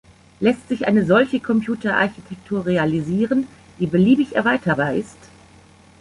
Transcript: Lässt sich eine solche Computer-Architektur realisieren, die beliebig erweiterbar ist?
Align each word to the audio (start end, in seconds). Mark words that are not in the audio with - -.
Lässt 0.39 0.67
sich 0.67 0.87
eine 0.87 1.05
solche 1.05 1.39
Computer-Architektur 1.39 2.65
realisieren, 2.65 3.45
die 3.79 3.85
beliebig 3.85 4.35
erweiterbar 4.35 4.95
ist? 4.95 5.19